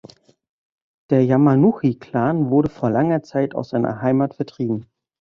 [1.11, 4.87] Der "Yamanouchi-Clan" wurde vor langer Zeit aus seiner Heimat vertrieben.